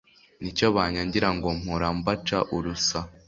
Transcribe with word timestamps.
Ni 0.41 0.49
cyo 0.57 0.67
banyangiraNgo 0.75 1.47
mpora 1.59 1.87
mbaca 1.97 2.37
urusa 2.55 2.99